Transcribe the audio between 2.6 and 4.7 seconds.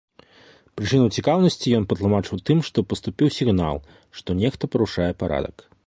што паступіў сігнал, што нехта